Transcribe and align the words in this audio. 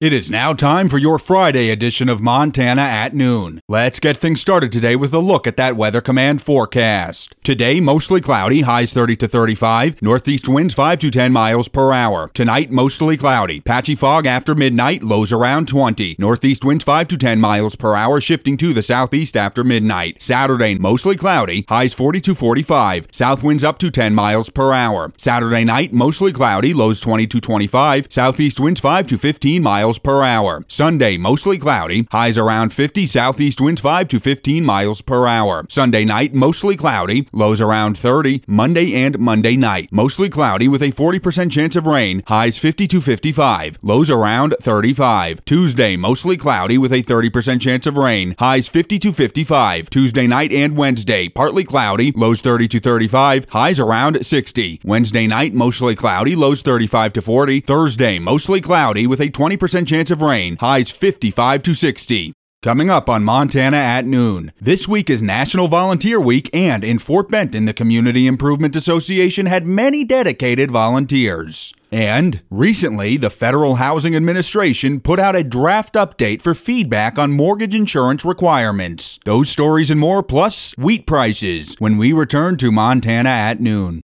It 0.00 0.14
is 0.14 0.30
now 0.30 0.54
time 0.54 0.88
for 0.88 0.96
your 0.96 1.18
Friday 1.18 1.68
edition 1.68 2.08
of 2.08 2.22
Montana 2.22 2.80
at 2.80 3.12
noon. 3.12 3.60
Let's 3.68 4.00
get 4.00 4.16
things 4.16 4.40
started 4.40 4.72
today 4.72 4.96
with 4.96 5.12
a 5.12 5.18
look 5.18 5.46
at 5.46 5.58
that 5.58 5.76
Weather 5.76 6.00
Command 6.00 6.40
forecast. 6.40 7.34
Today, 7.44 7.80
mostly 7.80 8.22
cloudy, 8.22 8.62
highs 8.62 8.94
30 8.94 9.16
to 9.16 9.28
35, 9.28 10.00
northeast 10.00 10.48
winds 10.48 10.72
5 10.72 11.00
to 11.00 11.10
10 11.10 11.32
miles 11.32 11.68
per 11.68 11.92
hour. 11.92 12.30
Tonight, 12.32 12.70
mostly 12.70 13.18
cloudy, 13.18 13.60
patchy 13.60 13.94
fog 13.94 14.24
after 14.24 14.54
midnight, 14.54 15.02
lows 15.02 15.32
around 15.32 15.68
20, 15.68 16.16
northeast 16.18 16.64
winds 16.64 16.82
5 16.82 17.06
to 17.08 17.18
10 17.18 17.38
miles 17.38 17.76
per 17.76 17.94
hour, 17.94 18.22
shifting 18.22 18.56
to 18.56 18.72
the 18.72 18.80
southeast 18.80 19.36
after 19.36 19.62
midnight. 19.62 20.22
Saturday, 20.22 20.76
mostly 20.76 21.14
cloudy, 21.14 21.66
highs 21.68 21.92
40 21.92 22.22
to 22.22 22.34
45, 22.34 23.08
south 23.12 23.42
winds 23.42 23.64
up 23.64 23.76
to 23.76 23.90
10 23.90 24.14
miles 24.14 24.48
per 24.48 24.72
hour. 24.72 25.12
Saturday 25.18 25.64
night, 25.64 25.92
mostly 25.92 26.32
cloudy, 26.32 26.72
lows 26.72 27.00
20 27.00 27.26
to 27.26 27.38
25, 27.38 28.06
southeast 28.08 28.58
winds 28.58 28.80
5 28.80 29.06
to 29.06 29.18
15 29.18 29.62
miles 29.62 29.89
miles 29.90 29.98
per 29.98 30.22
hour. 30.22 30.64
Sunday, 30.68 31.16
mostly 31.16 31.58
cloudy, 31.58 32.06
highs 32.12 32.38
around 32.38 32.72
50, 32.72 33.06
southeast 33.06 33.60
winds 33.60 33.80
5 33.80 34.06
to 34.06 34.20
15 34.20 34.64
miles 34.64 35.02
per 35.02 35.26
hour. 35.26 35.66
Sunday 35.68 36.04
night, 36.04 36.32
mostly 36.32 36.76
cloudy, 36.76 37.26
lows 37.32 37.60
around 37.60 37.98
30. 37.98 38.44
Monday 38.46 38.94
and 38.94 39.18
Monday 39.18 39.56
night, 39.56 39.88
mostly 39.90 40.28
cloudy 40.28 40.68
with 40.68 40.80
a 40.80 40.92
40% 40.92 41.50
chance 41.50 41.74
of 41.74 41.86
rain, 41.86 42.22
highs 42.28 42.56
50 42.56 42.86
to 42.86 43.00
55, 43.00 43.78
lows 43.82 44.10
around 44.10 44.54
35. 44.60 45.44
Tuesday, 45.44 45.96
mostly 45.96 46.36
cloudy 46.36 46.78
with 46.78 46.92
a 46.92 47.02
30% 47.02 47.60
chance 47.60 47.84
of 47.88 47.96
rain, 47.96 48.36
highs 48.38 48.68
50 48.68 49.00
to 49.00 49.12
55. 49.12 49.90
Tuesday 49.90 50.28
night 50.28 50.52
and 50.52 50.76
Wednesday, 50.76 51.28
partly 51.28 51.64
cloudy, 51.64 52.12
lows 52.12 52.40
30 52.40 52.68
to 52.68 52.78
35, 52.78 53.48
highs 53.50 53.80
around 53.80 54.24
60. 54.24 54.82
Wednesday 54.84 55.26
night, 55.26 55.52
mostly 55.52 55.96
cloudy, 55.96 56.36
lows 56.36 56.62
35 56.62 57.12
to 57.14 57.20
40. 57.20 57.60
Thursday, 57.62 58.20
mostly 58.20 58.60
cloudy 58.60 59.08
with 59.08 59.20
a 59.20 59.30
20% 59.30 59.79
chance 59.86 60.10
of 60.10 60.22
rain, 60.22 60.56
highs 60.56 60.90
55 60.90 61.62
to 61.64 61.74
60. 61.74 62.32
Coming 62.62 62.90
up 62.90 63.08
on 63.08 63.24
Montana 63.24 63.78
at 63.78 64.04
noon. 64.04 64.52
This 64.60 64.86
week 64.86 65.08
is 65.08 65.22
National 65.22 65.66
Volunteer 65.66 66.20
Week, 66.20 66.50
and 66.52 66.84
in 66.84 66.98
Fort 66.98 67.30
Benton, 67.30 67.64
the 67.64 67.72
Community 67.72 68.26
Improvement 68.26 68.76
Association 68.76 69.46
had 69.46 69.66
many 69.66 70.04
dedicated 70.04 70.70
volunteers. 70.70 71.72
And 71.90 72.42
recently, 72.50 73.16
the 73.16 73.30
Federal 73.30 73.76
Housing 73.76 74.14
Administration 74.14 75.00
put 75.00 75.18
out 75.18 75.34
a 75.34 75.42
draft 75.42 75.94
update 75.94 76.42
for 76.42 76.52
feedback 76.52 77.18
on 77.18 77.32
mortgage 77.32 77.74
insurance 77.74 78.26
requirements. 78.26 79.18
Those 79.24 79.48
stories 79.48 79.90
and 79.90 79.98
more, 79.98 80.22
plus 80.22 80.74
wheat 80.76 81.06
prices, 81.06 81.76
when 81.78 81.96
we 81.96 82.12
return 82.12 82.58
to 82.58 82.70
Montana 82.70 83.30
at 83.30 83.60
noon. 83.60 84.02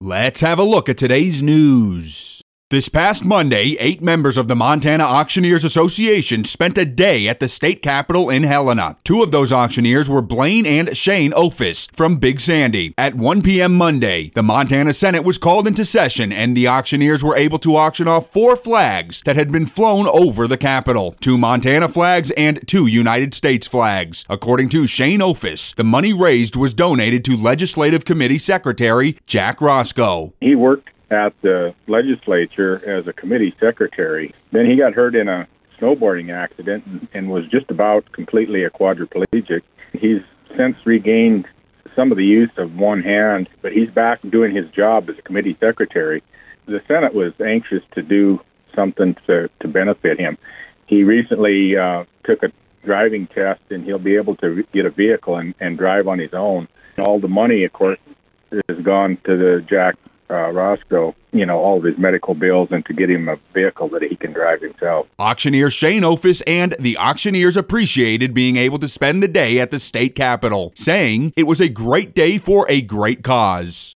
Let's 0.00 0.40
have 0.40 0.58
a 0.58 0.64
look 0.64 0.88
at 0.88 0.96
today's 0.96 1.42
news. 1.42 2.40
This 2.70 2.88
past 2.88 3.24
Monday, 3.24 3.76
eight 3.80 4.00
members 4.00 4.38
of 4.38 4.46
the 4.46 4.54
Montana 4.54 5.02
Auctioneers 5.02 5.64
Association 5.64 6.44
spent 6.44 6.78
a 6.78 6.84
day 6.84 7.26
at 7.26 7.40
the 7.40 7.48
state 7.48 7.82
capitol 7.82 8.30
in 8.30 8.44
Helena. 8.44 8.96
Two 9.02 9.24
of 9.24 9.32
those 9.32 9.52
auctioneers 9.52 10.08
were 10.08 10.22
Blaine 10.22 10.64
and 10.66 10.96
Shane 10.96 11.32
Ophis 11.32 11.88
from 11.92 12.18
Big 12.18 12.40
Sandy. 12.40 12.94
At 12.96 13.16
1 13.16 13.42
p.m. 13.42 13.74
Monday, 13.74 14.30
the 14.36 14.44
Montana 14.44 14.92
Senate 14.92 15.24
was 15.24 15.36
called 15.36 15.66
into 15.66 15.84
session 15.84 16.30
and 16.32 16.56
the 16.56 16.68
auctioneers 16.68 17.24
were 17.24 17.34
able 17.36 17.58
to 17.58 17.74
auction 17.74 18.06
off 18.06 18.32
four 18.32 18.54
flags 18.54 19.20
that 19.24 19.34
had 19.34 19.50
been 19.50 19.66
flown 19.66 20.06
over 20.06 20.46
the 20.46 20.56
Capitol 20.56 21.16
two 21.20 21.36
Montana 21.36 21.88
flags 21.88 22.30
and 22.36 22.60
two 22.68 22.86
United 22.86 23.34
States 23.34 23.66
flags. 23.66 24.24
According 24.28 24.68
to 24.68 24.86
Shane 24.86 25.20
Ophis, 25.22 25.74
the 25.74 25.82
money 25.82 26.12
raised 26.12 26.54
was 26.54 26.72
donated 26.72 27.24
to 27.24 27.36
Legislative 27.36 28.04
Committee 28.04 28.38
Secretary 28.38 29.18
Jack 29.26 29.60
Roscoe. 29.60 30.34
He 30.40 30.54
worked 30.54 30.90
at 31.10 31.32
the 31.42 31.74
legislature 31.88 32.98
as 32.98 33.06
a 33.06 33.12
committee 33.12 33.54
secretary. 33.60 34.34
Then 34.52 34.66
he 34.66 34.76
got 34.76 34.94
hurt 34.94 35.14
in 35.14 35.28
a 35.28 35.48
snowboarding 35.78 36.32
accident 36.32 36.86
and, 36.86 37.08
and 37.12 37.30
was 37.30 37.46
just 37.48 37.70
about 37.70 38.12
completely 38.12 38.64
a 38.64 38.70
quadriplegic. 38.70 39.62
He's 39.92 40.22
since 40.56 40.76
regained 40.84 41.46
some 41.96 42.12
of 42.12 42.16
the 42.18 42.24
use 42.24 42.50
of 42.56 42.76
one 42.76 43.02
hand, 43.02 43.48
but 43.62 43.72
he's 43.72 43.90
back 43.90 44.20
doing 44.30 44.54
his 44.54 44.68
job 44.70 45.08
as 45.08 45.18
a 45.18 45.22
committee 45.22 45.56
secretary. 45.58 46.22
The 46.66 46.80
Senate 46.86 47.14
was 47.14 47.32
anxious 47.44 47.82
to 47.94 48.02
do 48.02 48.40
something 48.74 49.16
to, 49.26 49.50
to 49.60 49.68
benefit 49.68 50.18
him. 50.18 50.38
He 50.86 51.02
recently 51.02 51.76
uh, 51.76 52.04
took 52.24 52.42
a 52.42 52.52
driving 52.84 53.26
test, 53.26 53.60
and 53.70 53.84
he'll 53.84 53.98
be 53.98 54.16
able 54.16 54.36
to 54.36 54.64
get 54.72 54.86
a 54.86 54.90
vehicle 54.90 55.36
and, 55.36 55.54
and 55.60 55.76
drive 55.76 56.06
on 56.08 56.18
his 56.18 56.32
own. 56.32 56.68
All 56.98 57.20
the 57.20 57.28
money, 57.28 57.64
of 57.64 57.72
course, 57.72 57.98
has 58.68 58.78
gone 58.82 59.18
to 59.24 59.36
the 59.36 59.64
Jack 59.68 59.96
uh, 60.30 60.50
Roscoe, 60.50 61.14
you 61.32 61.44
know, 61.44 61.58
all 61.58 61.78
of 61.78 61.84
his 61.84 61.98
medical 61.98 62.34
bills 62.34 62.68
and 62.70 62.84
to 62.86 62.94
get 62.94 63.10
him 63.10 63.28
a 63.28 63.36
vehicle 63.52 63.88
that 63.90 64.02
he 64.02 64.16
can 64.16 64.32
drive 64.32 64.60
himself. 64.60 65.06
Auctioneer 65.18 65.70
Shane 65.70 66.04
Ophis 66.04 66.42
and 66.46 66.74
the 66.78 66.96
auctioneers 66.96 67.56
appreciated 67.56 68.32
being 68.32 68.56
able 68.56 68.78
to 68.78 68.88
spend 68.88 69.22
the 69.22 69.28
day 69.28 69.58
at 69.58 69.70
the 69.70 69.78
state 69.78 70.14
capitol, 70.14 70.72
saying 70.76 71.32
it 71.36 71.44
was 71.44 71.60
a 71.60 71.68
great 71.68 72.14
day 72.14 72.38
for 72.38 72.66
a 72.70 72.80
great 72.80 73.22
cause. 73.22 73.96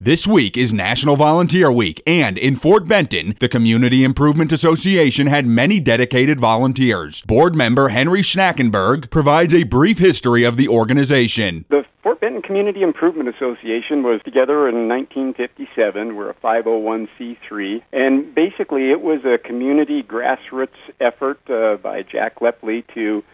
This 0.00 0.28
week 0.28 0.56
is 0.56 0.72
National 0.72 1.16
Volunteer 1.16 1.72
Week, 1.72 2.00
and 2.06 2.38
in 2.38 2.54
Fort 2.54 2.86
Benton, 2.86 3.34
the 3.40 3.48
Community 3.48 4.04
Improvement 4.04 4.52
Association 4.52 5.26
had 5.26 5.44
many 5.44 5.80
dedicated 5.80 6.38
volunteers. 6.38 7.20
Board 7.22 7.56
member 7.56 7.88
Henry 7.88 8.22
Schnackenberg 8.22 9.10
provides 9.10 9.52
a 9.52 9.64
brief 9.64 9.98
history 9.98 10.44
of 10.44 10.56
the 10.56 10.68
organization. 10.68 11.64
The 11.68 11.84
Fort 12.04 12.20
Benton 12.20 12.42
Community 12.42 12.82
Improvement 12.82 13.28
Association 13.28 14.04
was 14.04 14.20
together 14.24 14.68
in 14.68 14.86
1957. 14.86 16.14
We're 16.14 16.30
a 16.30 16.34
501c3, 16.34 17.82
and 17.92 18.32
basically 18.32 18.92
it 18.92 19.00
was 19.00 19.24
a 19.24 19.36
community 19.36 20.04
grassroots 20.04 20.78
effort 21.00 21.40
uh, 21.50 21.74
by 21.74 22.04
Jack 22.04 22.38
Lepley 22.38 22.84
to 22.94 23.24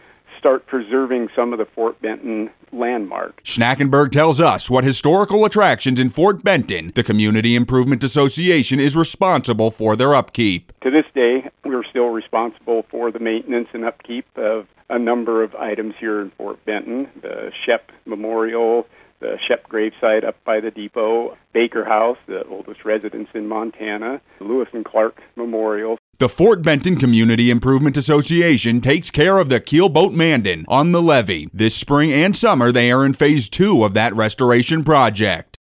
start 0.45 0.67
preserving 0.67 1.27
some 1.35 1.53
of 1.53 1.57
the 1.57 1.65
Fort 1.65 1.99
Benton 2.03 2.51
landmarks. 2.71 3.41
Schnackenberg 3.43 4.11
tells 4.11 4.39
us 4.39 4.69
what 4.69 4.83
historical 4.83 5.43
attractions 5.43 5.99
in 5.99 6.07
Fort 6.07 6.43
Benton 6.43 6.91
the 6.93 7.03
Community 7.03 7.55
Improvement 7.55 8.03
Association 8.03 8.79
is 8.79 8.95
responsible 8.95 9.71
for 9.71 9.95
their 9.95 10.13
upkeep. 10.13 10.71
To 10.81 10.91
this 10.91 11.05
day, 11.15 11.49
we're 11.63 11.83
still 11.89 12.09
responsible 12.09 12.85
for 12.91 13.09
the 13.09 13.17
maintenance 13.17 13.69
and 13.73 13.85
upkeep 13.85 14.27
of 14.35 14.67
a 14.87 14.99
number 14.99 15.41
of 15.41 15.55
items 15.55 15.95
here 15.99 16.21
in 16.21 16.29
Fort 16.37 16.63
Benton 16.63 17.07
the 17.23 17.51
Shep 17.65 17.91
Memorial, 18.05 18.85
the 19.21 19.39
Shep 19.47 19.67
gravesite 19.67 20.23
up 20.23 20.35
by 20.43 20.59
the 20.59 20.69
depot, 20.69 21.35
Baker 21.53 21.83
House, 21.83 22.19
the 22.27 22.45
oldest 22.45 22.85
residence 22.85 23.29
in 23.33 23.47
Montana, 23.47 24.21
Lewis 24.39 24.67
and 24.73 24.85
Clark 24.85 25.19
Memorial, 25.35 25.97
the 26.17 26.29
Fort 26.29 26.61
Benton 26.61 26.97
Community 26.97 27.49
Improvement 27.49 27.97
Association 27.97 28.79
takes 28.79 29.11
care 29.11 29.37
of 29.37 29.49
the 29.49 29.59
keelboat 29.59 30.13
Mandan 30.13 30.63
on 30.69 30.93
the 30.93 31.01
levee. 31.01 31.49
This 31.53 31.75
spring 31.75 32.13
and 32.13 32.35
summer, 32.35 32.71
they 32.71 32.89
are 32.91 33.05
in 33.05 33.13
phase 33.13 33.49
two 33.49 33.83
of 33.83 33.93
that 33.95 34.15
restoration 34.15 34.83
project. 34.83 35.54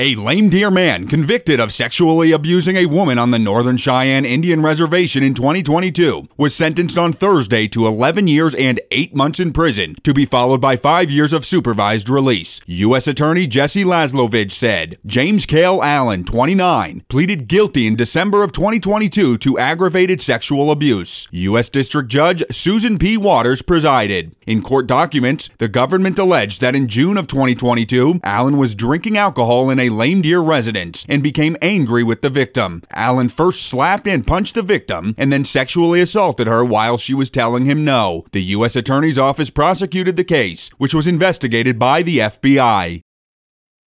A 0.00 0.14
lame 0.14 0.48
deer 0.48 0.70
man 0.70 1.08
convicted 1.08 1.58
of 1.58 1.72
sexually 1.72 2.30
abusing 2.30 2.76
a 2.76 2.86
woman 2.86 3.18
on 3.18 3.32
the 3.32 3.38
Northern 3.40 3.76
Cheyenne 3.76 4.24
Indian 4.24 4.62
Reservation 4.62 5.24
in 5.24 5.34
2022 5.34 6.28
was 6.36 6.54
sentenced 6.54 6.96
on 6.96 7.12
Thursday 7.12 7.66
to 7.66 7.84
11 7.84 8.28
years 8.28 8.54
and 8.54 8.80
8 8.92 9.12
months 9.16 9.40
in 9.40 9.52
prison, 9.52 9.96
to 10.04 10.14
be 10.14 10.24
followed 10.24 10.60
by 10.60 10.76
5 10.76 11.10
years 11.10 11.32
of 11.32 11.44
supervised 11.44 12.08
release. 12.08 12.60
U.S. 12.66 13.08
Attorney 13.08 13.48
Jesse 13.48 13.82
Laslovich 13.82 14.52
said 14.52 14.98
James 15.04 15.44
Kale 15.44 15.82
Allen, 15.82 16.22
29, 16.22 17.02
pleaded 17.08 17.48
guilty 17.48 17.88
in 17.88 17.96
December 17.96 18.44
of 18.44 18.52
2022 18.52 19.36
to 19.38 19.58
aggravated 19.58 20.20
sexual 20.20 20.70
abuse. 20.70 21.26
U.S. 21.32 21.68
District 21.68 22.08
Judge 22.08 22.44
Susan 22.52 23.00
P. 23.00 23.16
Waters 23.16 23.62
presided. 23.62 24.32
In 24.46 24.62
court 24.62 24.86
documents, 24.86 25.50
the 25.58 25.66
government 25.66 26.20
alleged 26.20 26.60
that 26.60 26.76
in 26.76 26.86
June 26.86 27.18
of 27.18 27.26
2022, 27.26 28.20
Allen 28.22 28.56
was 28.56 28.76
drinking 28.76 29.18
alcohol 29.18 29.68
in 29.70 29.80
a 29.80 29.87
Lame 29.90 30.22
Deer 30.22 30.40
residence 30.40 31.04
and 31.08 31.22
became 31.22 31.56
angry 31.62 32.02
with 32.02 32.22
the 32.22 32.30
victim. 32.30 32.82
Allen 32.90 33.28
first 33.28 33.62
slapped 33.62 34.06
and 34.06 34.26
punched 34.26 34.54
the 34.54 34.62
victim 34.62 35.14
and 35.18 35.32
then 35.32 35.44
sexually 35.44 36.00
assaulted 36.00 36.46
her 36.46 36.64
while 36.64 36.98
she 36.98 37.14
was 37.14 37.30
telling 37.30 37.64
him 37.64 37.84
no. 37.84 38.24
The 38.32 38.42
U.S. 38.56 38.76
Attorney's 38.76 39.18
Office 39.18 39.50
prosecuted 39.50 40.16
the 40.16 40.24
case, 40.24 40.70
which 40.78 40.94
was 40.94 41.06
investigated 41.06 41.78
by 41.78 42.02
the 42.02 42.18
FBI. 42.18 43.02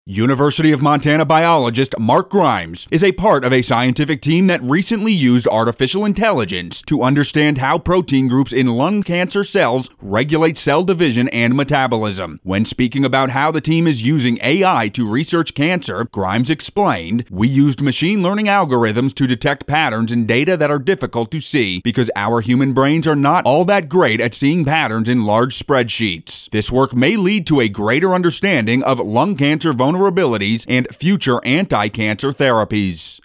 University 0.05 0.73
of 0.73 0.81
Montana 0.81 1.23
biologist 1.23 1.97
Mark 1.97 2.29
Grimes 2.29 2.89
is 2.91 3.05
a 3.05 3.13
part 3.13 3.45
of 3.45 3.53
a 3.53 3.61
scientific 3.61 4.21
team 4.21 4.47
that 4.47 4.61
recently 4.61 5.13
used 5.13 5.47
artificial 5.47 6.03
intelligence 6.03 6.81
to 6.81 7.03
understand 7.03 7.59
how 7.59 7.79
protein 7.79 8.27
groups 8.27 8.51
in 8.51 8.67
lung 8.67 9.01
cancer 9.01 9.45
cells 9.45 9.89
regulate 10.01 10.57
cell 10.57 10.83
division 10.83 11.29
and 11.29 11.55
metabolism. 11.55 12.41
When 12.43 12.65
speaking 12.65 13.05
about 13.05 13.29
how 13.29 13.49
the 13.49 13.61
team 13.61 13.87
is 13.87 14.05
using 14.05 14.39
AI 14.43 14.89
to 14.89 15.09
research 15.09 15.53
cancer, 15.53 16.03
Grimes 16.11 16.49
explained, 16.49 17.23
We 17.31 17.47
used 17.47 17.81
machine 17.81 18.21
learning 18.21 18.47
algorithms 18.47 19.15
to 19.15 19.25
detect 19.25 19.67
patterns 19.67 20.11
in 20.11 20.25
data 20.25 20.57
that 20.57 20.69
are 20.69 20.79
difficult 20.79 21.31
to 21.31 21.39
see 21.39 21.79
because 21.81 22.11
our 22.13 22.41
human 22.41 22.73
brains 22.73 23.07
are 23.07 23.15
not 23.15 23.45
all 23.45 23.63
that 23.65 23.87
great 23.87 24.19
at 24.19 24.33
seeing 24.33 24.65
patterns 24.65 25.07
in 25.07 25.23
large 25.23 25.57
spreadsheets. 25.57 26.49
This 26.49 26.69
work 26.69 26.93
may 26.93 27.15
lead 27.15 27.47
to 27.47 27.61
a 27.61 27.69
greater 27.69 28.13
understanding 28.13 28.83
of 28.83 28.99
lung 28.99 29.37
cancer 29.37 29.71
vulnerabilities 29.71 29.92
vulnerabilities 29.93 30.65
and 30.67 30.87
future 30.93 31.39
anti 31.45 31.87
cancer 31.89 32.29
therapies. 32.29 33.22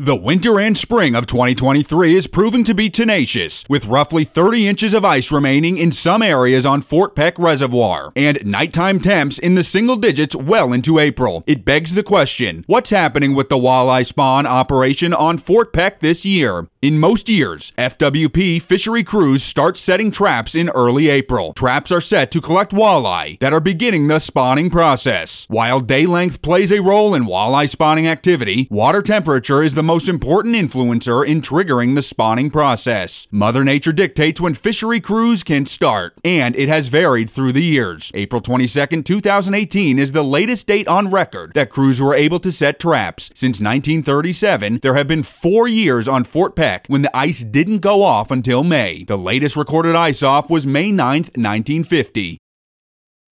The 0.00 0.14
winter 0.14 0.60
and 0.60 0.78
spring 0.78 1.16
of 1.16 1.26
2023 1.26 2.14
is 2.14 2.28
proving 2.28 2.62
to 2.62 2.72
be 2.72 2.88
tenacious, 2.88 3.64
with 3.68 3.86
roughly 3.86 4.22
30 4.22 4.68
inches 4.68 4.94
of 4.94 5.04
ice 5.04 5.32
remaining 5.32 5.76
in 5.76 5.90
some 5.90 6.22
areas 6.22 6.64
on 6.64 6.82
Fort 6.82 7.16
Peck 7.16 7.36
Reservoir, 7.36 8.12
and 8.14 8.38
nighttime 8.46 9.00
temps 9.00 9.40
in 9.40 9.56
the 9.56 9.64
single 9.64 9.96
digits 9.96 10.36
well 10.36 10.72
into 10.72 11.00
April. 11.00 11.42
It 11.48 11.64
begs 11.64 11.94
the 11.94 12.04
question 12.04 12.62
what's 12.68 12.90
happening 12.90 13.34
with 13.34 13.48
the 13.48 13.56
walleye 13.56 14.06
spawn 14.06 14.46
operation 14.46 15.12
on 15.12 15.36
Fort 15.36 15.72
Peck 15.72 15.98
this 15.98 16.24
year? 16.24 16.68
In 16.80 17.00
most 17.00 17.28
years, 17.28 17.72
FWP 17.76 18.62
fishery 18.62 19.02
crews 19.02 19.42
start 19.42 19.76
setting 19.76 20.12
traps 20.12 20.54
in 20.54 20.68
early 20.68 21.08
April. 21.08 21.52
Traps 21.54 21.90
are 21.90 22.00
set 22.00 22.30
to 22.30 22.40
collect 22.40 22.70
walleye 22.70 23.36
that 23.40 23.52
are 23.52 23.58
beginning 23.58 24.06
the 24.06 24.20
spawning 24.20 24.70
process. 24.70 25.44
While 25.48 25.80
day 25.80 26.06
length 26.06 26.40
plays 26.40 26.70
a 26.70 26.82
role 26.82 27.16
in 27.16 27.24
walleye 27.24 27.68
spawning 27.68 28.06
activity, 28.06 28.68
water 28.70 29.02
temperature 29.02 29.60
is 29.60 29.74
the 29.74 29.87
most 29.88 30.06
important 30.06 30.54
influencer 30.54 31.26
in 31.26 31.40
triggering 31.40 31.94
the 31.94 32.02
spawning 32.02 32.50
process. 32.50 33.26
Mother 33.30 33.64
Nature 33.64 33.90
dictates 33.90 34.38
when 34.38 34.52
fishery 34.52 35.00
crews 35.00 35.42
can 35.42 35.64
start, 35.64 36.18
and 36.22 36.54
it 36.56 36.68
has 36.68 36.88
varied 36.88 37.30
through 37.30 37.52
the 37.52 37.64
years. 37.64 38.12
April 38.12 38.42
22, 38.42 39.02
2018 39.02 39.98
is 39.98 40.12
the 40.12 40.22
latest 40.22 40.66
date 40.66 40.86
on 40.88 41.08
record 41.08 41.54
that 41.54 41.70
crews 41.70 42.02
were 42.02 42.14
able 42.14 42.38
to 42.38 42.52
set 42.52 42.78
traps. 42.78 43.30
Since 43.34 43.60
1937, 43.60 44.80
there 44.82 44.94
have 44.94 45.08
been 45.08 45.22
four 45.22 45.66
years 45.66 46.06
on 46.06 46.24
Fort 46.24 46.54
Peck 46.54 46.86
when 46.88 47.00
the 47.00 47.16
ice 47.16 47.42
didn't 47.42 47.78
go 47.78 48.02
off 48.02 48.30
until 48.30 48.62
May. 48.62 49.04
The 49.04 49.16
latest 49.16 49.56
recorded 49.56 49.96
ice 49.96 50.22
off 50.22 50.50
was 50.50 50.66
May 50.66 50.92
9, 50.92 51.22
1950. 51.34 52.38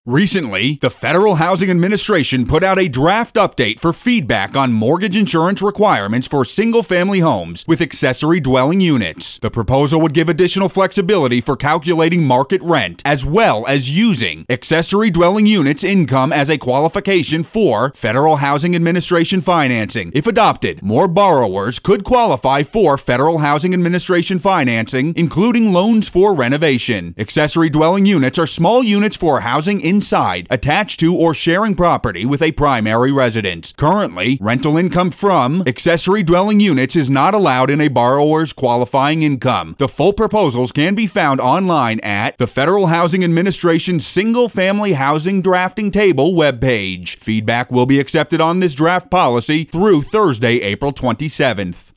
Recently, 0.09 0.79
the 0.81 0.89
Federal 0.89 1.35
Housing 1.35 1.69
Administration 1.69 2.47
put 2.47 2.63
out 2.63 2.79
a 2.79 2.87
draft 2.87 3.35
update 3.35 3.81
for 3.81 3.93
feedback 3.93 4.55
on 4.55 4.73
mortgage 4.73 5.17
insurance 5.17 5.61
requirements 5.61 6.29
for 6.29 6.45
single 6.45 6.85
family 6.85 7.19
homes 7.19 7.65
with 7.67 7.81
accessory 7.81 8.39
dwelling 8.39 8.81
units. 8.81 9.37
The 9.41 9.51
proposal 9.51 10.01
would 10.01 10.15
give 10.15 10.29
additional 10.29 10.69
flexibility 10.69 11.41
for 11.41 11.57
calculating 11.57 12.23
market 12.23 12.63
rent, 12.63 13.03
as 13.05 13.25
well 13.25 13.67
as 13.67 13.91
using 13.91 14.47
accessory 14.49 15.11
dwelling 15.11 15.45
units 15.45 15.83
income 15.83 16.33
as 16.33 16.51
a 16.51 16.57
qualification 16.57 17.43
for 17.43 17.91
Federal 17.97 18.37
Housing 18.37 18.77
Administration 18.77 19.41
financing. 19.41 20.13
If 20.15 20.29
adopted, 20.29 20.85
more 20.85 21.09
borrowers 21.09 21.81
could 21.81 22.05
qualify 22.05 22.63
for 22.63 22.97
Federal 22.97 23.39
Housing 23.39 23.75
Administration 23.75 24.39
financing, 24.39 25.15
including 25.17 25.73
loans 25.73 26.09
for 26.09 26.33
renovation. 26.33 27.13
Accessory 27.19 27.71
dwelling 27.71 28.07
units 28.07 28.39
are 28.39 28.47
small 28.47 28.85
units 28.85 29.17
for 29.17 29.41
housing 29.41 29.81
in 29.81 29.96
inside, 29.97 30.47
attached 30.51 31.01
to 31.01 31.15
or 31.15 31.33
sharing 31.33 31.75
property 31.75 32.27
with 32.27 32.43
a 32.43 32.53
primary 32.53 33.11
residence. 33.11 33.73
Currently, 33.73 34.37
rental 34.43 34.77
income 34.77 35.11
from 35.11 35.63
accessory 35.67 36.23
dwelling 36.23 36.61
units 36.61 36.97
is 36.97 37.09
not 37.09 37.33
allowed 37.33 37.71
in 37.71 37.81
a 37.81 37.89
borrower's 37.89 38.53
qualifying 38.53 39.23
income. 39.23 39.75
The 39.79 39.89
full 39.89 40.13
proposals 40.13 40.71
can 40.71 40.95
be 40.95 41.07
found 41.07 41.41
online 41.41 41.99
at 42.01 42.37
the 42.37 42.47
Federal 42.47 42.89
Housing 42.89 43.25
Administration 43.25 43.99
Single 43.99 44.51
Family 44.51 44.93
Housing 44.93 45.41
Drafting 45.41 45.91
Table 45.91 46.35
webpage. 46.35 47.17
Feedback 47.17 47.73
will 47.73 47.87
be 47.87 47.99
accepted 47.99 48.41
on 48.43 48.61
this 48.61 48.75
draft 48.75 49.11
policy 49.11 49.65
through 49.65 50.03
Thursday, 50.03 50.61
April 50.61 50.93
27th. 50.93 51.96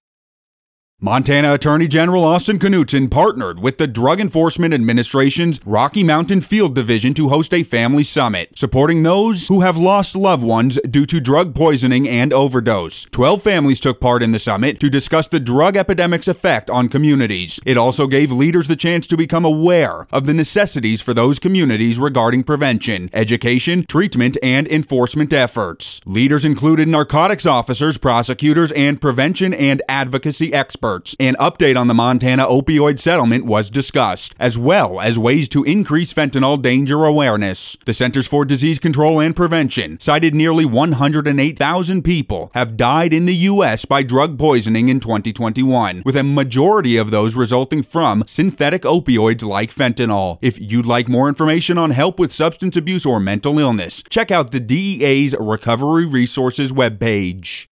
Montana 1.01 1.53
Attorney 1.53 1.87
General 1.87 2.25
Austin 2.25 2.59
Knudsen 2.59 3.09
partnered 3.09 3.59
with 3.59 3.77
the 3.77 3.87
Drug 3.87 4.19
Enforcement 4.19 4.73
Administration's 4.73 5.57
Rocky 5.65 6.03
Mountain 6.03 6.41
Field 6.41 6.75
Division 6.75 7.13
to 7.13 7.29
host 7.29 7.53
a 7.53 7.63
family 7.63 8.03
summit, 8.03 8.51
supporting 8.59 9.03
those 9.03 9.47
who 9.47 9.61
have 9.61 9.77
lost 9.77 10.13
loved 10.13 10.43
ones 10.43 10.77
due 10.89 11.05
to 11.05 11.21
drug 11.21 11.55
poisoning 11.55 12.05
and 12.05 12.33
overdose. 12.33 13.05
Twelve 13.11 13.41
families 13.41 13.79
took 13.79 14.01
part 14.01 14.21
in 14.21 14.33
the 14.33 14.39
summit 14.39 14.81
to 14.81 14.89
discuss 14.89 15.29
the 15.29 15.39
drug 15.39 15.77
epidemic's 15.77 16.27
effect 16.27 16.69
on 16.69 16.89
communities. 16.89 17.61
It 17.65 17.77
also 17.77 18.05
gave 18.05 18.29
leaders 18.29 18.67
the 18.67 18.75
chance 18.75 19.07
to 19.07 19.15
become 19.15 19.45
aware 19.45 20.05
of 20.11 20.25
the 20.25 20.33
necessities 20.33 21.01
for 21.01 21.13
those 21.13 21.39
communities 21.39 21.97
regarding 21.97 22.43
prevention, 22.43 23.09
education, 23.13 23.85
treatment, 23.87 24.37
and 24.43 24.67
enforcement 24.67 25.31
efforts. 25.31 26.01
Leaders 26.05 26.43
included 26.43 26.89
narcotics 26.89 27.45
officers, 27.45 27.97
prosecutors, 27.97 28.73
and 28.73 28.99
prevention 28.99 29.53
and 29.53 29.81
advocacy 29.87 30.53
experts 30.53 30.88
experts. 30.89 31.15
An 31.19 31.35
update 31.35 31.77
on 31.77 31.87
the 31.87 31.93
Montana 31.93 32.45
opioid 32.45 32.99
settlement 32.99 33.45
was 33.45 33.69
discussed, 33.69 34.33
as 34.39 34.57
well 34.57 34.99
as 34.99 35.19
ways 35.19 35.49
to 35.49 35.63
increase 35.63 36.13
fentanyl 36.13 36.61
danger 36.61 37.05
awareness. 37.05 37.77
The 37.85 37.93
Centers 37.93 38.27
for 38.27 38.45
Disease 38.45 38.79
Control 38.79 39.19
and 39.19 39.35
Prevention 39.35 39.99
cited 39.99 40.33
nearly 40.33 40.65
108,000 40.65 42.01
people 42.01 42.51
have 42.53 42.77
died 42.77 43.13
in 43.13 43.25
the 43.25 43.35
U.S. 43.35 43.85
by 43.85 44.03
drug 44.03 44.37
poisoning 44.37 44.89
in 44.89 44.99
2021, 44.99 46.03
with 46.05 46.15
a 46.15 46.23
majority 46.23 46.97
of 46.97 47.11
those 47.11 47.35
resulting 47.35 47.83
from 47.83 48.23
synthetic 48.27 48.83
opioids 48.83 49.43
like 49.43 49.73
fentanyl. 49.73 50.37
If 50.41 50.59
you'd 50.59 50.85
like 50.85 51.07
more 51.07 51.29
information 51.29 51.77
on 51.77 51.91
help 51.91 52.19
with 52.19 52.31
substance 52.31 52.77
abuse 52.77 53.05
or 53.05 53.19
mental 53.19 53.59
illness, 53.59 54.03
check 54.09 54.31
out 54.31 54.51
the 54.51 54.59
DEA's 54.59 55.35
Recovery 55.39 56.05
Resources 56.05 56.71
webpage. 56.71 57.68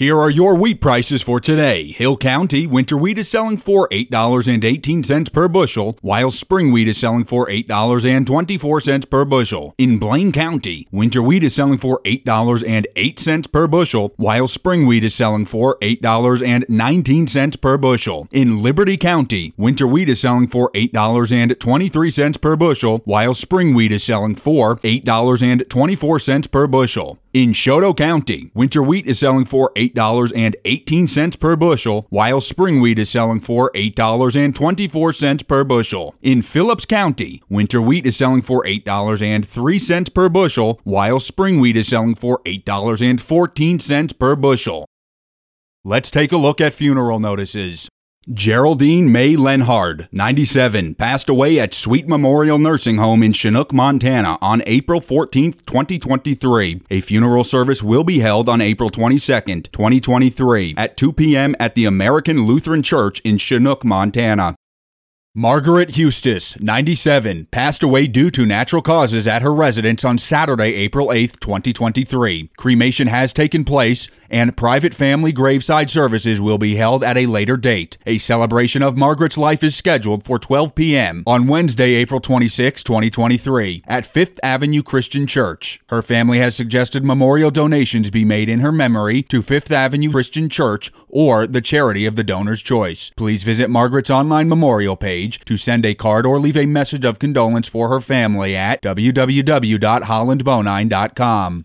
Here 0.00 0.18
are 0.18 0.30
your 0.30 0.54
wheat 0.54 0.80
prices 0.80 1.20
for 1.20 1.40
today. 1.40 1.88
Hill 1.88 2.16
County, 2.16 2.66
winter 2.66 2.96
wheat 2.96 3.18
is 3.18 3.28
selling 3.28 3.58
for 3.58 3.86
$8.18 3.90 5.30
per 5.30 5.46
bushel, 5.46 5.98
while 6.00 6.30
spring 6.30 6.72
wheat 6.72 6.88
is 6.88 6.96
selling 6.96 7.26
for 7.26 7.46
$8.24 7.48 9.10
per 9.10 9.24
bushel. 9.26 9.74
In 9.76 9.98
Blaine 9.98 10.32
County, 10.32 10.88
winter 10.90 11.22
wheat 11.22 11.42
is 11.42 11.54
selling 11.54 11.76
for 11.76 12.00
$8.08 12.06 13.52
per 13.52 13.66
bushel, 13.66 14.14
while 14.16 14.48
spring 14.48 14.86
wheat 14.86 15.04
is 15.04 15.14
selling 15.14 15.44
for 15.44 15.76
$8.19 15.82 17.60
per 17.60 17.76
bushel. 17.76 18.26
In 18.30 18.62
Liberty 18.62 18.96
County, 18.96 19.52
winter 19.58 19.86
wheat 19.86 20.08
is 20.08 20.18
selling 20.18 20.48
for 20.48 20.70
$8.23 20.72 22.40
per 22.40 22.56
bushel, 22.56 23.02
while 23.04 23.34
spring 23.34 23.74
wheat 23.74 23.92
is 23.92 24.02
selling 24.02 24.34
for 24.34 24.76
$8.24 24.76 26.50
per 26.50 26.66
bushel. 26.66 27.18
In 27.32 27.52
Chouteau 27.52 27.96
County, 27.96 28.50
winter 28.54 28.82
wheat 28.82 29.06
is 29.06 29.20
selling 29.20 29.44
for 29.44 29.70
$8.18 29.94 31.38
per 31.38 31.56
bushel, 31.56 32.06
while 32.10 32.40
spring 32.40 32.80
wheat 32.80 32.98
is 32.98 33.10
selling 33.10 33.40
for 33.40 33.70
$8.24 33.74 35.46
per 35.46 35.64
bushel. 35.64 36.14
In 36.22 36.42
Phillips 36.42 36.84
County, 36.84 37.42
winter 37.48 37.80
wheat 37.80 38.06
is 38.06 38.16
selling 38.16 38.42
for 38.42 38.64
$8.03 38.64 40.14
per 40.14 40.28
bushel, 40.28 40.80
while 40.84 41.20
spring 41.20 41.60
wheat 41.60 41.76
is 41.76 41.88
selling 41.88 42.14
for 42.14 42.40
$8.14 42.44 44.18
per 44.18 44.36
bushel. 44.36 44.86
Let's 45.84 46.10
take 46.10 46.32
a 46.32 46.36
look 46.36 46.60
at 46.60 46.74
funeral 46.74 47.20
notices. 47.20 47.88
Geraldine 48.28 49.10
May 49.10 49.34
Lenhard, 49.34 50.06
97, 50.12 50.94
passed 50.96 51.30
away 51.30 51.58
at 51.58 51.72
Sweet 51.72 52.06
Memorial 52.06 52.58
Nursing 52.58 52.98
Home 52.98 53.22
in 53.22 53.32
Chinook, 53.32 53.72
Montana 53.72 54.36
on 54.42 54.62
April 54.66 55.00
14, 55.00 55.54
2023. 55.54 56.82
A 56.90 57.00
funeral 57.00 57.44
service 57.44 57.82
will 57.82 58.04
be 58.04 58.18
held 58.18 58.46
on 58.46 58.60
April 58.60 58.90
22, 58.90 59.62
2023 59.72 60.74
at 60.76 60.98
2 60.98 61.12
p.m. 61.14 61.56
at 61.58 61.74
the 61.74 61.86
American 61.86 62.44
Lutheran 62.44 62.82
Church 62.82 63.20
in 63.20 63.38
Chinook, 63.38 63.86
Montana. 63.86 64.54
Margaret 65.36 65.94
Hustis, 65.94 66.58
97, 66.58 67.46
passed 67.52 67.84
away 67.84 68.08
due 68.08 68.32
to 68.32 68.44
natural 68.44 68.82
causes 68.82 69.28
at 69.28 69.42
her 69.42 69.54
residence 69.54 70.04
on 70.04 70.18
Saturday, 70.18 70.74
April 70.74 71.12
8, 71.12 71.40
2023. 71.40 72.50
Cremation 72.56 73.06
has 73.06 73.32
taken 73.32 73.62
place, 73.62 74.08
and 74.28 74.56
private 74.56 74.92
family 74.92 75.30
graveside 75.30 75.88
services 75.88 76.40
will 76.40 76.58
be 76.58 76.74
held 76.74 77.04
at 77.04 77.16
a 77.16 77.26
later 77.26 77.56
date. 77.56 77.96
A 78.06 78.18
celebration 78.18 78.82
of 78.82 78.96
Margaret's 78.96 79.38
life 79.38 79.62
is 79.62 79.76
scheduled 79.76 80.24
for 80.24 80.40
12 80.40 80.74
p.m. 80.74 81.22
on 81.28 81.46
Wednesday, 81.46 81.94
April 81.94 82.18
26, 82.18 82.82
2023, 82.82 83.84
at 83.86 84.04
Fifth 84.04 84.40
Avenue 84.42 84.82
Christian 84.82 85.28
Church. 85.28 85.80
Her 85.90 86.02
family 86.02 86.38
has 86.38 86.56
suggested 86.56 87.04
memorial 87.04 87.52
donations 87.52 88.10
be 88.10 88.24
made 88.24 88.48
in 88.48 88.58
her 88.58 88.72
memory 88.72 89.22
to 89.22 89.42
Fifth 89.42 89.70
Avenue 89.70 90.10
Christian 90.10 90.48
Church 90.48 90.90
or 91.08 91.46
the 91.46 91.60
charity 91.60 92.04
of 92.04 92.16
the 92.16 92.24
donor's 92.24 92.62
choice. 92.62 93.12
Please 93.14 93.44
visit 93.44 93.70
Margaret's 93.70 94.10
online 94.10 94.48
memorial 94.48 94.96
page 94.96 95.19
page 95.20 95.44
to 95.44 95.56
send 95.56 95.86
a 95.86 95.94
card 95.94 96.26
or 96.26 96.40
leave 96.40 96.56
a 96.56 96.66
message 96.66 97.04
of 97.04 97.18
condolence 97.18 97.66
for 97.68 97.88
her 97.88 98.00
family 98.00 98.56
at 98.56 98.82
www.hollandbonine.com. 98.82 101.64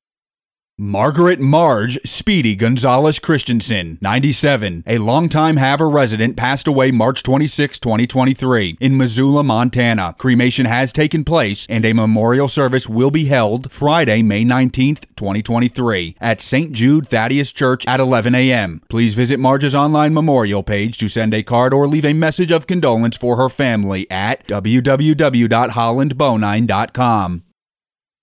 Margaret 0.78 1.40
Marge 1.40 1.98
Speedy 2.04 2.54
Gonzalez 2.54 3.18
Christensen, 3.18 3.98
97, 4.02 4.84
a 4.86 4.98
longtime 4.98 5.56
Havre 5.56 5.88
resident, 5.88 6.36
passed 6.36 6.68
away 6.68 6.92
March 6.92 7.24
26, 7.24 7.80
2023, 7.80 8.76
in 8.82 8.98
Missoula, 8.98 9.42
Montana. 9.42 10.14
Cremation 10.18 10.66
has 10.66 10.92
taken 10.92 11.24
place, 11.24 11.66
and 11.70 11.86
a 11.86 11.94
memorial 11.94 12.50
service 12.50 12.90
will 12.90 13.10
be 13.10 13.24
held 13.24 13.72
Friday, 13.72 14.22
May 14.22 14.44
19, 14.44 14.96
2023, 15.16 16.18
at 16.20 16.42
St. 16.42 16.74
Jude 16.74 17.08
Thaddeus 17.08 17.54
Church 17.54 17.88
at 17.88 18.02
11 18.02 18.36
a.m. 18.36 18.82
Please 18.90 19.14
visit 19.14 19.40
Marge's 19.40 19.74
online 19.74 20.14
memorial 20.14 20.62
page 20.62 20.98
to 20.98 21.08
send 21.08 21.34
a 21.34 21.42
card 21.42 21.74
or 21.74 21.88
leave 21.88 22.04
a 22.04 22.12
message 22.12 22.52
of 22.52 22.68
condolence 22.68 23.16
for 23.16 23.38
her 23.38 23.48
family 23.48 24.12
at 24.12 24.46
www.hollandbonine.com. 24.48 27.45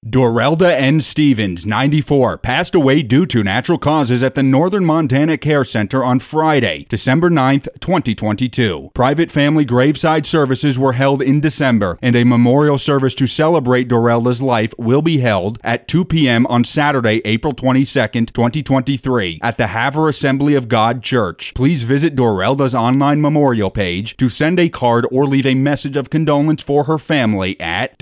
Dorelda 0.05 0.69
N. 0.69 0.99
Stevens, 0.99 1.65
94, 1.65 2.39
passed 2.39 2.75
away 2.75 3.05
due 3.05 3.25
to 3.25 3.45
natural 3.45 3.79
causes 3.79 4.25
at 4.25 4.35
the 4.35 4.43
Northern 4.43 4.85
Montana 4.85 5.39
Care 5.39 5.63
Center 5.63 6.03
on 6.03 6.19
Friday, 6.19 6.87
December 6.89 7.31
9, 7.31 7.61
2022. 7.79 8.91
Private 8.95 9.31
family 9.31 9.65
graveside 9.65 10.27
services 10.27 10.77
were 10.77 10.95
held 10.95 11.23
in 11.23 11.39
December, 11.41 12.01
and 12.03 12.17
a 12.17 12.25
memorial 12.25 12.79
service 12.79 13.15
to 13.15 13.29
celebrate 13.29 13.87
Dorelda's 13.87 14.43
life 14.43 14.75
will 14.77 15.03
be 15.03 15.19
held 15.19 15.61
at 15.63 15.87
2 15.87 16.05
p.m. 16.07 16.49
on 16.49 16.65
Saturday, 16.65 17.23
April 17.25 17.53
22, 17.53 17.85
2023, 18.27 19.39
at 19.41 19.57
the 19.57 19.69
Havre 19.69 20.09
Assembly 20.09 20.57
of 20.57 20.67
God 20.67 21.05
Church. 21.05 21.55
Please 21.55 21.85
visit 21.85 22.17
Dorelda's 22.17 22.75
online 22.75 23.21
memorial 23.21 23.71
page 23.71 24.17
to 24.17 24.29
send 24.29 24.59
a 24.59 24.69
card 24.69 25.07
or 25.13 25.27
leave 25.27 25.47
a 25.47 25.55
message 25.55 25.97
of 25.97 26.11
condolence 26.11 26.61
for 26.61 26.85
her 26.85 26.99
family 26.99 27.59
at 27.61 27.97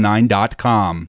www.hollandbonine.com. 0.00 1.06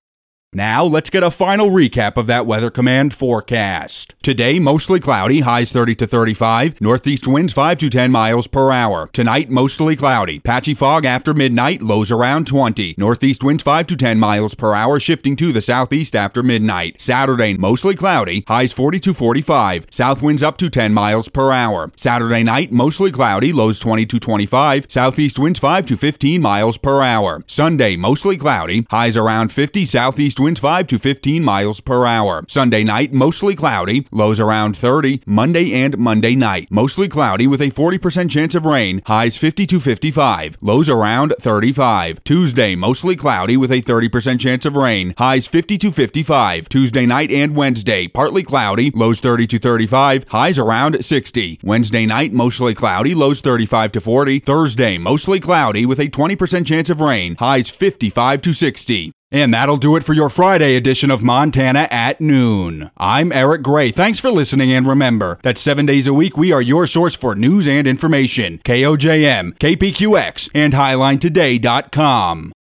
Now, 0.56 0.86
let's 0.86 1.10
get 1.10 1.22
a 1.22 1.32
final 1.32 1.70
recap 1.70 2.16
of 2.16 2.28
that 2.28 2.46
Weather 2.46 2.72
Command 2.72 3.14
forecast. 3.14 4.16
Today, 4.24 4.58
mostly 4.58 5.02
cloudy, 5.02 5.42
highs 5.42 5.74
30 5.74 5.96
to 5.96 6.08
35, 6.08 6.80
northeast 6.80 7.28
winds 7.28 7.52
5 7.52 7.78
to 7.80 7.90
10 7.90 8.10
miles 8.10 8.48
per 8.48 8.72
hour. 8.72 9.10
Tonight, 9.12 9.50
mostly 9.50 9.98
cloudy, 9.98 10.40
patchy 10.40 10.74
fog 10.74 11.04
after 11.04 11.34
midnight, 11.34 11.82
lows 11.82 12.10
around 12.10 12.48
20. 12.48 12.96
Northeast 12.98 13.44
winds 13.44 13.64
5 13.64 13.86
to 13.88 13.98
10 13.98 14.18
miles 14.18 14.56
per 14.56 14.74
hour, 14.74 14.98
shifting 14.98 15.36
to 15.36 15.52
the 15.52 15.60
southeast 15.60 16.16
after 16.16 16.42
midnight. 16.42 17.02
Saturday, 17.02 17.54
mostly 17.56 17.94
cloudy, 17.94 18.46
highs 18.48 18.72
40 18.72 19.02
to 19.02 19.14
45, 19.14 19.88
south 19.92 20.22
winds 20.22 20.42
up 20.42 20.58
to 20.60 20.70
10 20.70 20.94
miles 20.94 21.28
per 21.28 21.52
hour. 21.52 21.92
Saturday 21.98 22.44
night, 22.44 22.72
mostly 22.72 23.12
cloudy, 23.12 23.52
lows 23.52 23.78
20 23.78 24.06
to 24.06 24.20
25, 24.22 24.86
southeast 24.88 25.38
winds 25.38 25.60
5 25.60 25.86
to 25.86 25.98
15 25.98 26.42
miles 26.42 26.78
per 26.78 27.02
hour. 27.02 27.44
Sunday, 27.46 27.98
mostly 27.98 28.38
cloudy, 28.38 28.88
highs 28.90 29.18
around 29.18 29.52
50, 29.52 29.86
southeast 29.86 30.40
winds 30.46 30.62
5 30.62 30.86
to 30.86 31.00
15 31.00 31.44
miles 31.44 31.82
per 31.82 32.06
hour. 32.06 32.46
Sunday 32.48 32.84
night, 32.84 33.12
mostly 33.12 33.56
cloudy, 33.56 34.06
lows 34.12 34.40
around 34.40 34.78
30. 34.78 35.24
Monday 35.26 35.74
and 35.74 35.98
Monday 35.98 36.36
night, 36.36 36.68
mostly 36.70 37.08
cloudy 37.08 37.48
with 37.48 37.62
a 37.62 37.72
40% 37.72 38.30
chance 38.30 38.54
of 38.54 38.64
rain, 38.64 39.02
highs 39.08 39.38
50 39.38 39.66
to 39.66 39.80
55, 39.80 40.60
lows 40.62 40.88
around 40.88 41.34
35. 41.40 42.24
Tuesday, 42.24 42.76
mostly 42.76 43.16
cloudy 43.16 43.58
with 43.58 43.72
a 43.72 43.82
30% 43.82 44.40
chance 44.40 44.68
of 44.68 44.76
rain, 44.76 45.16
highs 45.18 45.48
50 45.48 45.80
to 45.80 45.92
55. 45.92 46.70
Tuesday 46.70 47.08
night 47.08 47.32
and 47.32 47.56
Wednesday, 47.56 48.08
partly 48.08 48.44
cloudy, 48.44 48.92
lows 48.92 49.20
30 49.20 49.48
to 49.48 49.58
35, 49.58 50.28
highs 50.30 50.60
around 50.60 51.04
60. 51.04 51.60
Wednesday 51.64 52.06
night, 52.06 52.34
mostly 52.34 52.76
cloudy, 52.76 53.16
lows 53.16 53.42
35 53.42 53.94
to 53.94 54.00
40. 54.00 54.40
Thursday, 54.42 55.00
mostly 55.00 55.40
cloudy 55.40 55.88
with 55.88 55.98
a 55.98 56.08
20% 56.08 56.68
chance 56.68 56.92
of 56.92 57.02
rain, 57.02 57.36
highs 57.40 57.72
55 57.72 58.44
to 58.44 58.54
60. 58.54 59.15
And 59.32 59.54
that'll 59.54 59.78
do 59.78 59.96
it 59.96 60.04
for 60.04 60.14
your 60.14 60.30
Friday 60.30 60.76
edition 60.76 61.12
of 61.12 61.24
Montana 61.24 61.88
at 61.92 62.22
Noon. 62.22 62.92
I'm 62.98 63.32
Eric 63.32 63.64
Gray. 63.64 63.92
Thanks 63.92 64.20
for 64.20 64.32
listening, 64.32 64.72
and 64.72 64.88
remember 64.88 65.40
that 65.44 65.58
seven 65.58 65.86
days 65.86 66.08
a 66.08 66.14
week 66.14 66.38
we 66.38 66.52
are 66.52 66.62
your 66.62 66.88
source 66.88 67.16
for 67.16 67.36
news 67.36 67.68
and 67.68 67.88
information. 67.88 68.60
KOJM, 68.64 69.58
KPQX, 69.58 70.50
and 70.54 70.74
HighlineToday.com. 70.74 72.55